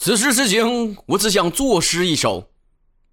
[0.00, 2.50] 此时此景，我只想作诗一首。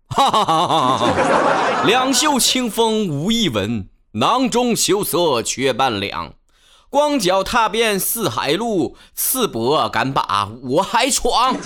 [0.07, 1.83] 哈哈哈哈哈！
[1.83, 6.33] 两袖清风无一文，囊中羞涩却半两。
[6.91, 11.57] 光脚踏遍四海路，赤膊敢把我还闯。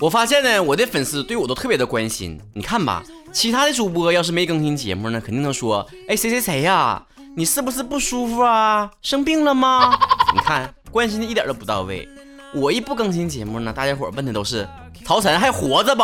[0.00, 2.40] 我发现呢，我的粉丝对我都特别的关心。
[2.54, 3.02] 你看吧，
[3.32, 7.04] 其他的主播要是没更新节目呢，肯定能说：“哎，谁谁谁呀，
[7.36, 8.92] 你是不是不舒服啊？
[9.02, 9.98] 生病了吗？”
[10.34, 12.08] 你看，关心的一点都不到位。
[12.54, 14.66] 我一不更新节目呢，大家伙问的都是
[15.04, 16.02] ：“曹晨还活着不？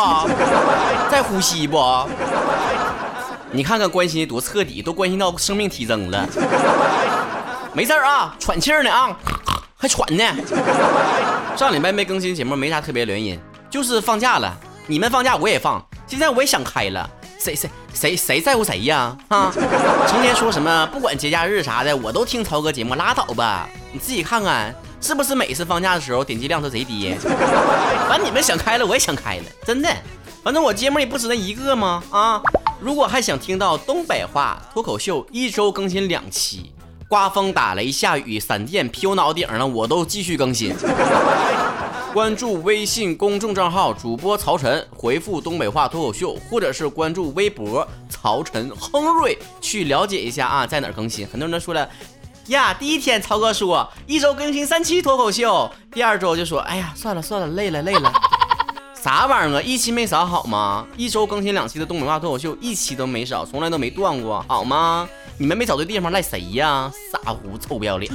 [1.09, 1.77] 在呼吸不？”
[3.51, 6.27] 你看看关心多彻底，都关心到生命体征了。
[7.73, 9.15] 没事啊，喘气呢啊，
[9.75, 10.23] 还喘呢。
[11.55, 13.39] 上礼拜没更新节目，没啥特别原因，
[13.69, 14.53] 就是放假了。
[14.87, 17.09] 你们放假我也放，现在我也想开了。
[17.39, 19.15] 谁谁谁谁在乎谁呀？
[19.29, 19.51] 啊，
[20.07, 23.67] 成天说什么不管节假日啥的，我都听曹哥节目，拉倒吧。
[23.95, 27.15] 你自己看看，是不是每次放假的时候点击量都贼低？
[28.09, 29.89] 反正你们想开了，我也想开了，真的。
[30.43, 32.03] 反正我节目也不止那一个吗？
[32.11, 32.41] 啊，
[32.77, 36.73] 如果还想听到东北话脱口秀，一周更新两期。
[37.07, 40.75] 刮风打雷下雨闪电劈我脑顶了，我都继续更新。
[42.13, 51.25] 关注微信公众账号主播曹晨，回复东北话脱口秀，或者是关注微博曹晨亨瑞去了解一下啊，在哪更新。
[51.27, 51.87] 很多人都说了
[52.47, 58.13] 呀，第一天曹哥说一周更新三期脱口秀，第二周就说哎呀算了算了累了累了，
[59.01, 59.61] 啥玩意儿啊？
[59.61, 60.85] 一期没少好吗？
[60.95, 65.07] 一周更新两期的东北话脱口秀，一期都没少，从来都没断过，好吗？
[65.37, 66.91] 你们没找对地方赖谁呀？
[67.11, 68.13] 傻乎臭不要脸！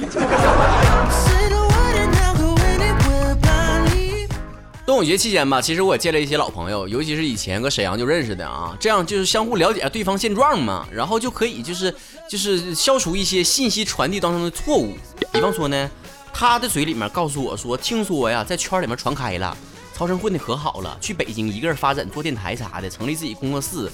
[4.91, 11.95] 端午节期间吧，其实我也见了一些老朋友，尤其是以前搁沈阳就认识的啊，这样就是相互了解对方现状嘛，然后就可以就是
[12.27, 14.93] 就是消除一些信息传递当中的错误。
[15.31, 15.89] 比方说呢，
[16.33, 19.55] 他的嘴里面告诉我说，听说呀，在圈里面传开了，
[19.93, 23.89] 曹晨混的可好了，去北京一个人发展做电台啥的，成立自己工作室，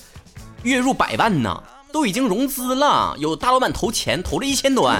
[0.63, 1.61] 月入百万呢。
[1.89, 4.99] 都已经融资了，有大老板投钱，投了一千多万。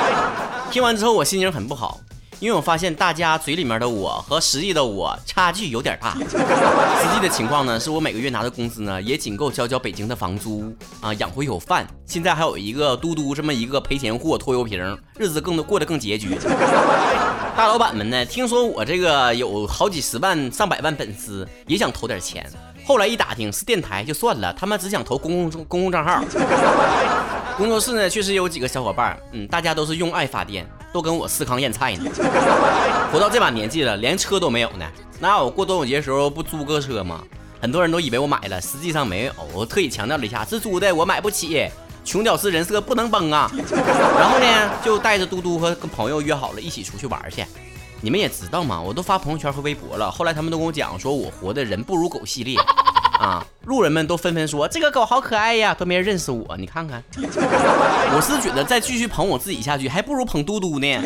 [0.70, 2.00] 听完之后，我心情很不好，
[2.42, 6.12] 因为我发现大家嘴里面的我和实际的我差距有点大。
[6.18, 11.86] 实际的情况呢，是我每个月拿的工资呢，也仅够交交北京的房租啊，养活有饭。
[12.04, 16.36] 现在还有一个嘟嘟这么一个赔钱货拖油瓶，日子更过得更拮据。
[17.56, 22.44] 大老板们呢，听说我这个有好几十万、上百万粉丝，也想投点钱。
[22.92, 26.22] 后来一打听是电台就算了，他们只想投公共公共账号。
[27.56, 32.10] 工作室呢确实有几个小伙伴，嗯，大家都是用爱发电，都跟我思糠咽菜呢。
[33.10, 34.84] 活到这把年纪了，连车都没有呢，
[35.18, 37.22] 那我过端午节的时候不租个车吗？
[37.62, 39.32] 很多人都以为我买了，实际上没有。
[39.54, 41.66] 我特意强调了一下，是租的，我买不起。
[42.04, 43.50] 穷屌丝人设不能崩啊！
[44.18, 47.42] 然后呢，就带着嘟嘟和跟朋友约好了一起出去玩去。
[48.04, 50.10] 你们也知道嘛，我都发朋友圈和微博了。
[50.10, 52.58] 后来他们都跟我讲，说我活的人不如狗系列
[53.22, 56.56] 啊，路人们都纷纷说这个狗好可爱呀，都没人认识我。
[56.56, 61.00] 你看看， 我是觉得再继续捧我自己下去，还不如捧嘟嘟呢。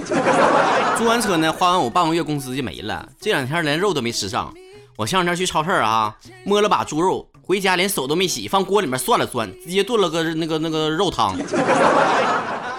[0.96, 4.50] 租完车呢，花完我半个月工资就没了，这两天连肉都没吃上。
[4.96, 11.36] 我前两天去超市啊，摸了把猪肉，回家连手都没洗，放锅里面涮了涮，直接炖了个那个那个肉汤，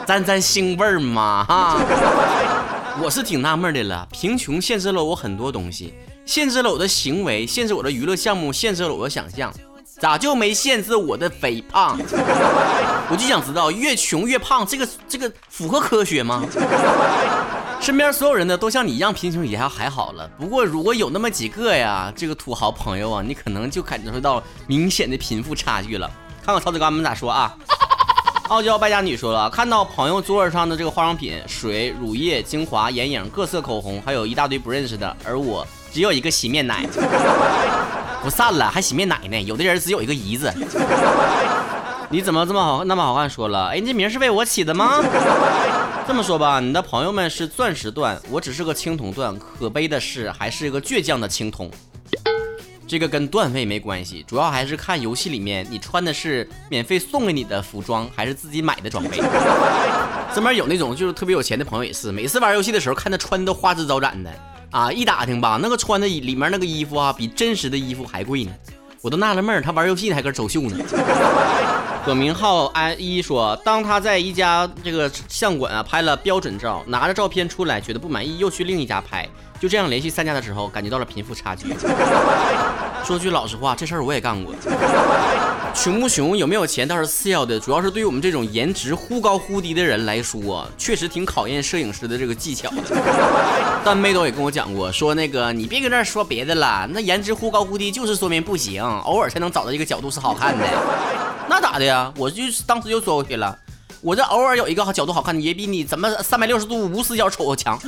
[0.08, 1.78] 沾沾腥味儿嘛哈。
[3.00, 5.94] 我是挺纳闷的了，贫穷限制了我很多东西，
[6.28, 9.52] 限制了我的行为，限制我的娱乐项目，限制了我的想象，
[9.98, 11.98] 咋就没限制我的肥胖？
[13.10, 16.44] 我就想知道，越穷越胖，这个这个符合科学吗？
[17.80, 20.30] 身边所有人呢都像你一样贫穷，也还还好了。
[20.38, 26.12] 不过如果有那么几个呀，这个土豪朋友啊，你可能就感受到明显的贫富差距了。
[26.46, 27.56] 看看曹子刚们咋说啊？
[28.50, 35.66] 傲娇败家女说了，看到朋友桌上的这个化妆品，水、乳液、精华、眼影、各色口红，还有一大堆不认识的，而我
[35.98, 36.88] 只有一个洗面奶，
[38.22, 39.42] 不散了还洗面奶呢？
[39.42, 40.54] 有的人只有一个姨子，
[42.12, 43.28] 你怎么这么好那么好看？
[43.28, 45.02] 说了，哎，你这名是为我起的吗？
[46.08, 51.68] 这么说吧，你的朋友们是钻石段，我只是个青铜段，可悲的是还是一个倔强的青铜。
[52.88, 59.18] 这个跟段位没关系，主要还是看游戏里面你穿的是免费送给你的服装，还是自己买的装备。
[60.32, 64.32] 身边有那种就是特别有钱的朋友也是，每次玩游戏的时候看他穿的花枝招展的
[64.72, 68.52] 啊，一打听吧，那个穿的里面那个衣服啊，比真实的衣服还贵呢。
[69.02, 70.78] 我都纳了闷儿，他玩游戏还搁走秀呢。
[72.06, 79.28] 葛明浩安一说，当他在一家这个相馆啊拍了标准照，拿着照片出来，觉得不满意，又去另一家拍，
[79.60, 81.74] 就这样连续三家的时候，感觉到了贫富差距。
[83.04, 84.54] 说句老实话，这事儿我也干过。
[85.78, 92.68] 穷不穷，有没有钱倒是次要的，主要是对于我们这种颜值忽高忽低的人来说，确实挺考验摄影师的这个技巧。
[93.86, 100.66] 但妹都也跟我讲过，说那个你别搁这儿说别的了，那颜值忽高忽低就是说明不行，偶尔才能找到一个角度是好看的。
[101.48, 102.12] 那咋的呀？
[102.18, 103.56] 我就当时就说过去了，
[104.02, 107.80] 我这偶尔有一个角度好看，也比你怎么三百六十度无死角瞅强。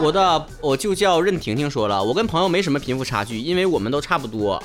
[0.00, 4.60] 我的我就叫任婷婷说了，我跟朋友没什么贫富差距，因为我们都差不多。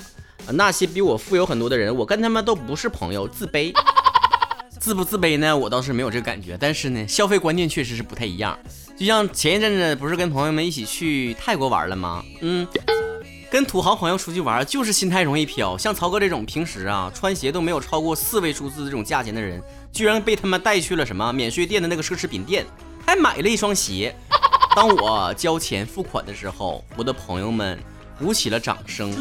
[0.52, 3.74] 那些比我富有很多的人，我跟他们都不是朋友，自卑。
[4.80, 5.58] 自不自卑呢？
[5.58, 8.58] 我倒是没有这个感觉，但是呢，消费观念确实是不太一样。
[8.98, 12.22] 就像前一阵子不是跟朋友们一起去泰国玩了吗？
[12.42, 12.68] 嗯，
[13.50, 15.78] 跟土豪朋友出去玩，就是心态容易飘。
[15.78, 19.62] 像曹哥这种平时啊穿鞋都没有超过四位数字这种价钱的人，
[19.94, 22.66] 居然被他们带去了什么免税店的那个奢侈品店，
[23.06, 24.14] 还买了一双鞋。
[24.76, 27.80] 当我交钱付款的时候，我的朋友们。
[28.20, 29.12] 鼓起了掌声，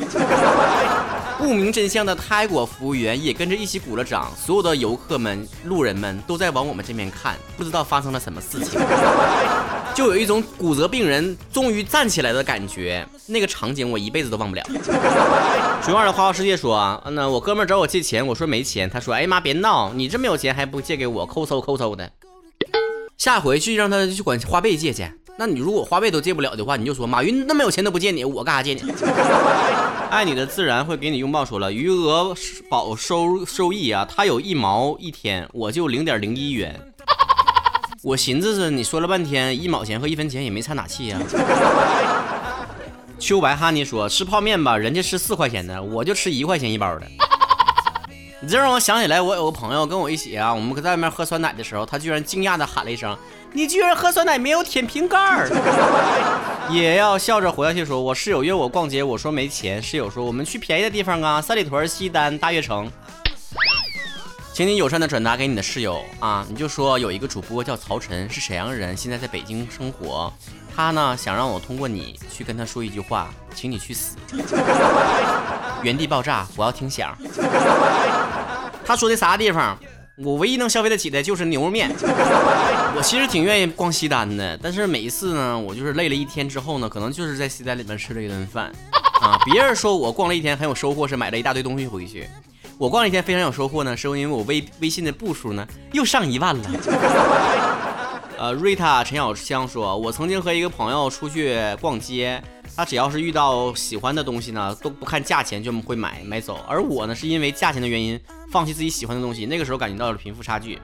[1.39, 4.31] 不明真相的泰国服务员也跟着一起鼓了掌。
[4.37, 8.81] 所有的游客们、路人们都在往我们这边看，不知道发生了什么事情，
[9.95, 13.07] 就有一种骨折病人终于站起来的感觉。
[13.27, 14.63] 那个场景我一辈子都忘不了。
[15.85, 18.89] 熊二的花花世界说：“那我哥们找我借钱，我说没钱。
[18.89, 22.09] 他说：哎呀妈，别闹，你这么有钱还不借给我，抠搜抠搜的。
[23.19, 25.05] 下回去让他去管花呗借去。”
[25.39, 28.83] 那你如果花呗都借不了的话，你就说马云那么有钱都不借你，我干啥借你？
[30.11, 31.43] 爱你的自然会给你拥抱。
[31.43, 32.35] 说了余额
[32.69, 36.79] 宝收收益啊，他有一毛一天，我就零点零一元。
[38.05, 41.19] 我寻思是你说了半天一毛钱和一分钱也没差哪去呀。
[43.19, 47.07] 秋白哈尼说吃泡面吧，人家吃四块钱的，我就吃一块钱一包的。
[48.43, 53.17] 你这让我想起来，我有个朋友跟我一起啊，我们在外面喝酸奶的时候，他居然惊讶的喊了一声。
[53.55, 55.49] 你居然喝酸奶没有舔瓶盖儿，
[56.71, 57.85] 也要笑着活下去。
[57.85, 59.83] 说，我室友约我逛街，我说没钱。
[59.83, 62.91] 室友说，我们去便宜的地方啊，三里屯、西单、大悦城。
[64.55, 70.33] 请你友善的转达给你的室友啊，你就说有一个主播叫曹晨，是沈阳人，现在在北京生活。
[70.75, 74.17] 他呢想让我通过你去跟他说一句话，请你去死，
[75.83, 77.15] 原地爆炸，我要听响。
[78.85, 79.79] 他说的啥地方？
[80.17, 81.91] 我唯一能消费得起的就是牛肉面。
[82.95, 88.71] 我其实挺愿意逛西单的，但是每一次呢，我就是累了一天之后呢，可能就是在西单里面吃了一顿饭
[89.23, 89.41] 啊。
[89.47, 92.29] 别人说我逛了一天很有收获，是买了一大堆东西回去。
[92.77, 96.71] 我逛了一天非常有收获呢，是因为我微微信的步数呢又上一万了。
[98.37, 102.43] 呃，瑞塔陈小香说，我曾经和一个朋友出去逛街。
[102.75, 106.65] 他只要是遇到喜欢的东西呢，都不看价钱就会买买走。
[106.67, 108.19] 而我呢，是因为价钱的原因
[108.51, 109.45] 放弃自己喜欢的东西。
[109.47, 110.79] 那个时候感觉到了贫富差距。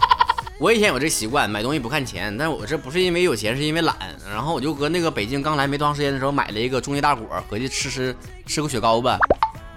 [0.58, 3.94] 我以前有这习惯，买东西不看钱，但我这不是因为有钱，是因为懒。
[4.30, 8.16] 然后我就搁那个北京刚来没多长时间的时候买了一个中医大果，合计吃吃
[8.46, 9.18] 吃个雪糕吧。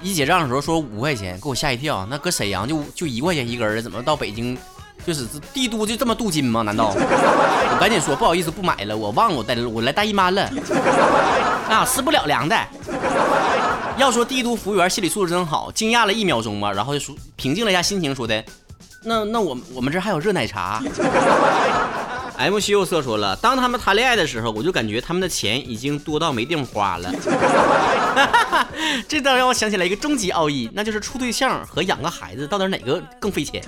[0.01, 2.07] 一结账的时候说五块钱，给我吓一跳。
[2.09, 4.57] 那搁沈阳就就一块钱一根的，怎么到北京？
[5.05, 6.61] 就是帝都就这么镀金吗？
[6.61, 6.93] 难道？
[6.95, 10.49] 我赶紧说不好意思，不买了，我忘了我带我来大姨妈了。
[11.69, 12.55] 啊，吃不了凉的。
[13.97, 18.43] 要说帝都服务员心理素质真好，惊讶了一秒钟嘛，然后就说平静了一下心情，说的，
[19.03, 20.81] 那那我我们这还有热奶茶。
[22.39, 27.11] M 西柚色说了，当他们谈恋爱的时候，我就感觉他们的钱已经多到没地方花了。
[29.09, 33.61] 这倒让我想起来一个终极奥义，那就是处对象和养个孩子，到底哪个更费钱？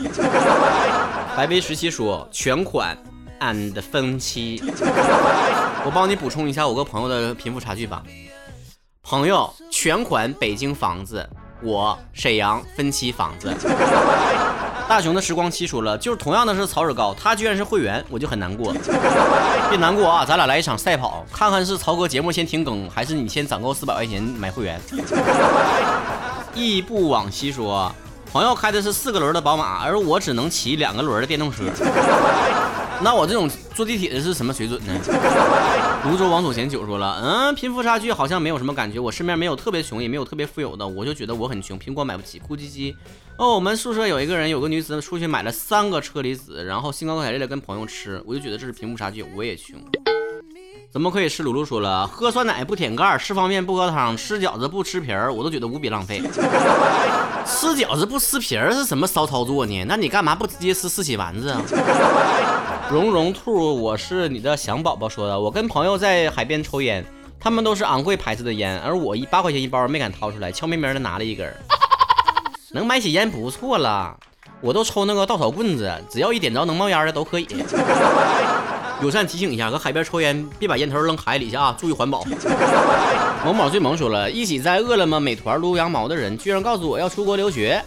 [1.36, 2.98] 白薇十七说，全款
[3.42, 4.64] and 分期。
[5.84, 8.02] 我帮你补充一下我个朋友的贫富差距吧。
[9.04, 11.30] 朋友全款北京房子，
[11.62, 13.54] 我沈阳分期房子。
[14.92, 18.74] 大熊的时光期说了，就是同样的是曹志高，他居然是会员，我就很难过。
[19.70, 24.78] 别难过啊，咱俩来一场赛跑，看看是曹哥节目先停更，还是你先攒够四百块钱买会员。
[26.54, 27.90] 亦不往昔说，
[28.34, 31.64] 朋友开的是四个轮的宝马，而我只能骑两个轮的电动车。
[33.04, 34.94] 那我这种坐地铁的是什么水准呢？
[36.04, 42.96] 泸州王祖贤九说了，嗯，贫富差距好像没有什么感觉，我身边没有特别穷，也没有特别富有的，我就觉得我很穷，苹果买不起，哭唧唧。
[43.38, 49.80] 哦，我们宿舍有一个人，有个女子出去买了三个车厘子，然后兴高采烈的跟朋友吃，我就觉得这是贫富差距，我也穷。
[50.92, 51.42] 怎么可以吃？
[51.42, 56.22] 鲁鲁说了，喝酸奶不舔盖，吃方便面不喝汤，吃饺子不吃皮儿，我都觉得无比浪费。
[57.46, 59.86] 吃饺子不吃皮儿是什么骚操作呢？
[59.88, 61.62] 那你干嘛不直接吃四喜丸子啊？
[62.92, 65.40] 蓉蓉兔，我是你的小宝宝说的。
[65.40, 67.06] 我跟朋友在海边抽烟，
[67.40, 71.50] 他们都是昂贵牌子的烟，而我一八块钱一包没敢掏出来，悄咪咪的拿了一根。
[72.74, 74.14] 能买起烟不错了，
[74.60, 77.48] 我都抽那个稻草棍子，只要一点着能冒烟的都可以。
[79.02, 82.26] 友善提醒一下，搁海边抽烟别把烟头扔海里去啊，注意环保。
[83.46, 87.82] 萌宝最萌说了一起在饿了么、美团撸羊毛的人，居然告诉我要出国留学。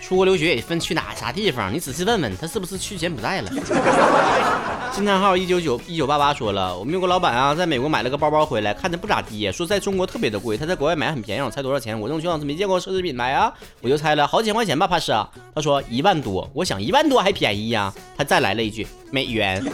[0.00, 3.50] 出国留学也分去哪啥地方，你仔细问问他是不是去柬埔寨了。
[4.92, 11.98] 惊叹号一九九一九八八说了，我们有个老板啊，在美国买了个包包回来，看着不咋地，说在中国特别的贵，他在国外买很便宜，我猜多少钱？
[11.98, 13.50] 我这种情况是没见过奢侈品牌啊，
[13.80, 15.26] 我就猜了好几千块钱吧，怕是啊。
[15.54, 17.90] 他说一万多，我想一万多还便宜呀。
[18.18, 19.64] 他再来了一句美元。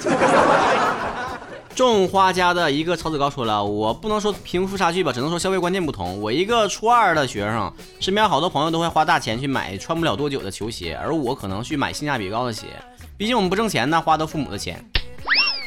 [1.74, 6.20] 种花家的一个曹子高说了，我不能说贫富差距吧，只能说消费观念不同。
[6.20, 12.66] 我一个初二的学生，身边好多朋友都会花大钱去买穿不了多久的球鞋，而我可能去买性价比高的鞋。
[13.16, 14.84] 毕竟我们不挣钱呢，花的父母的钱。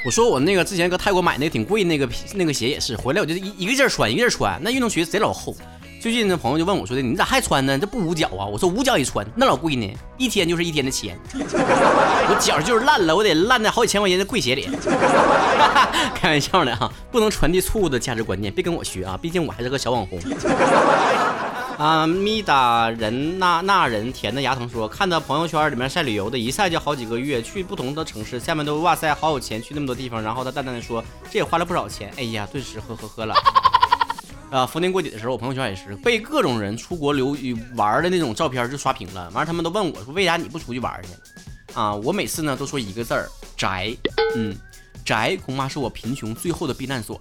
[0.05, 5.55] 我说我那个之前搁泰国买那个挺贵那个那个鞋也是，回来我就一一个劲儿穿一个劲儿穿，那运动鞋贼老厚。
[6.03, 7.79] 最近那朋友就问我说的，你咋还穿呢？
[7.79, 8.43] 这不捂脚啊？
[8.45, 11.17] 我说捂脚也穿，那老贵呢，一天就是一天的钱。
[11.33, 14.67] 我脚就是烂了，我得烂在好几千块钱的贵鞋里。
[16.13, 20.19] 开玩笑的哈，不能传递错误的价值观念，别跟我学啊，毕竟我还是个小网红。
[21.77, 30.21] 啊，咪达人那那人甜的牙疼说，看到朋友圈里面晒旅游的，一晒就好几个月，去不同的城市，下面都哇塞好有钱，去那么多地方。
[30.21, 32.11] 然后他淡淡的说，这也花了不少钱。
[32.17, 33.33] 哎呀，顿时呵呵呵了。
[34.53, 37.35] 啊，逢年过节的时候，我朋友圈也是被各种人出国留
[37.75, 39.23] 玩的那种照片就刷屏了。
[39.31, 41.09] 完了，他们都问我说：“为啥你不出去玩去？”
[41.73, 43.91] 啊，我每次呢都说一个字儿：宅。
[44.35, 44.55] 嗯，
[45.03, 47.17] 宅恐怕是我贫穷最后的避难所。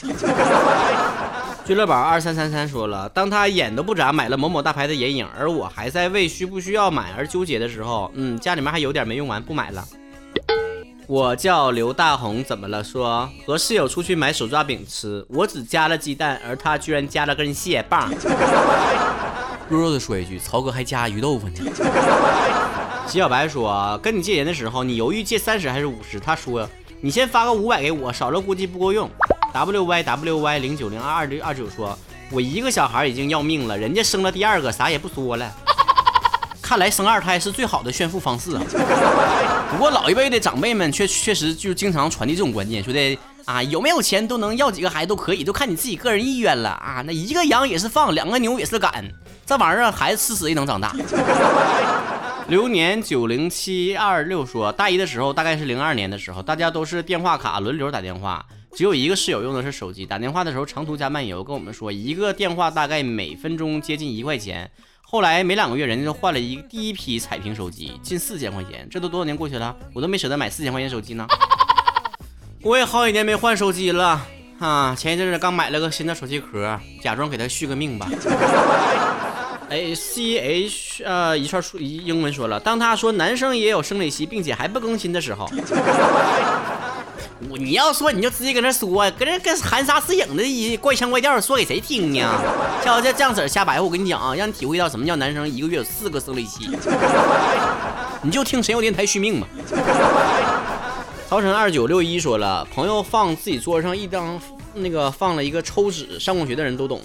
[1.64, 9.82] 俱乐宝二三三三说了，当他眼都不眨买了某某大牌的眼影，而我还在为需不需要买而纠结的时候，嗯，家里面还有点没用完，不买了。
[11.12, 12.82] 我叫刘大红，怎么了？
[12.82, 18.10] 说和室友出去买手抓饼吃，我只加了鸡蛋，而他居然加了根蟹棒。
[19.68, 21.56] 弱弱的说一句，曹哥还加鱼豆腐呢。
[23.06, 26.18] 齐小白说，跟你借钱的时候，你犹豫借三十还是五十？
[26.18, 26.66] 他说，
[27.02, 29.06] 你先发个五百给我，少了估计不够用。
[29.52, 31.94] W Y W Y 零九零二二六二九说，
[32.30, 35.52] 我一个小孩已经要命了，人家生了第二个，啥也不说了。
[36.72, 38.62] 看来生二胎是最好的炫富方式啊！
[39.70, 47.02] 不过老一辈的长辈们却确实就经常传递这种观念，说的啊有没有钱都能要几个孩子都可以，都看你自己个人意愿了啊！
[47.06, 49.04] 那一个羊也是放，两个牛也是赶，
[49.44, 50.96] 这玩意儿孩子吃死也能长大。
[52.48, 58.42] 流年九零七二六说，大一的时候大概是零二年的时候，大家都是电话卡轮流打电话，
[58.74, 64.70] 只有一个室友用的是手机，打电话的时候长途加漫游，跟我们说一个电话大概每分钟接近一块钱。
[65.14, 68.88] 后来没两个月，人家就换了一第一批彩屏手机，近四千块钱。
[68.90, 71.26] 这都多少年过去了，我都没舍得买四千块钱手机呢。
[72.64, 74.18] 我也好几年没换手机了
[74.58, 74.94] 啊！
[74.98, 78.08] 前一阵子刚买了个新的手机壳，假装给他续个命吧。
[79.68, 85.46] 哎，C H 呃一串数英文说了，当他说男生也有生理期，并且还不更新的时候。
[87.58, 92.20] 你要说你就直接跟那说，搁那跟含沙射影的怪腔怪调的说给谁听呢？
[92.84, 96.70] 像这这样子瞎白话，我跟你讲啊，让你体会到什么叫男生一个月有四个生理期。
[98.22, 99.48] 你就听神游电台续命吧。
[101.28, 104.40] 曹晨二九六一说了，朋友放自己桌上一张
[104.74, 107.00] 那个放了一个抽纸，上过学的人都懂。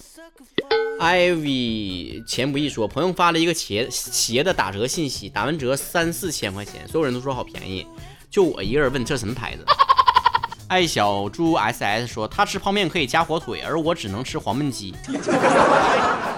[0.99, 7.85] Ivy 钱不易说，朋友发了一个鞋鞋的打折信息，打完折三四千块钱，所有人都说好便宜，
[8.29, 9.63] 就我一个人问这什么牌子。
[10.67, 14.93] 爱小猪 ss 说，他吃泡面可以加火腿，而我只能吃黄焖鸡。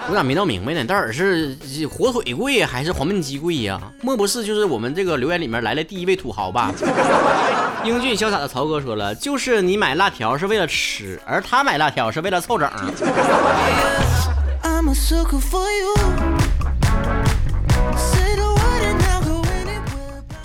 [0.08, 0.84] 我咋没闹明白呢？
[0.84, 1.56] 到底是
[1.88, 3.80] 火腿贵还是黄焖鸡贵呀？
[4.00, 6.72] 莫不是就是我们这个留言里面来了第一位土豪吧？
[7.84, 12.70] 英俊潇洒的曹哥说了，就是你买辣条是为了吃，而他买辣条是为了凑整。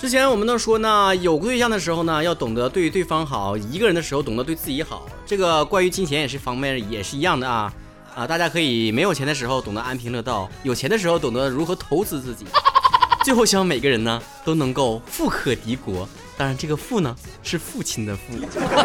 [0.05, 5.09] 之前我们都说呢，有对象的时候呢，要懂得对对方好；一个人的时候，懂得对自己好。
[5.25, 7.73] 这个关于金钱也是方面，也是一样的啊
[8.13, 8.27] 啊！
[8.27, 12.45] 大家可以没有钱的时候懂得安贫乐道，有钱的时候懂得如何投资自己。
[13.25, 16.07] 最后希望每个人呢都能够富可敌国。
[16.37, 18.37] 当然，这个富呢是父亲的富，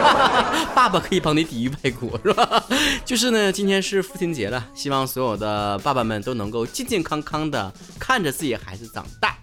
[0.75, 2.65] 爸爸可以帮你抵御外国，是吧？
[3.05, 9.37] 就是呢，今天是父亲节了，希望所有的爸爸们都能够健健康康的看着自己孩子长大。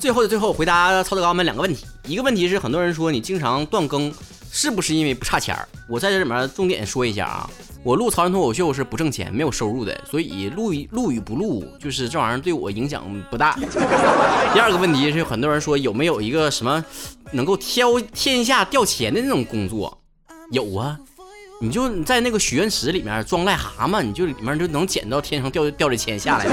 [0.00, 1.84] 最后的最后，回答曹德高们两个问题。
[2.06, 4.10] 一个问题是，很多人说你经常断更，
[4.50, 5.68] 是不是因为不差钱儿？
[5.86, 7.50] 我在这里面重点说一下啊，
[7.82, 13.54] 我录曹人脱口秀是不挣钱、没有收入的，所以录录与不录，就是这玩意儿对我影响不大。
[14.54, 16.82] 第二个问题是，很多人说有没有一个什么
[17.32, 20.00] 能够挑天下掉钱的那种工作？
[20.50, 20.98] 有啊，
[21.60, 26.46] 你就在那个许愿池里面装癞蛤蟆，你就里面就能捡到天上掉掉的钱下来。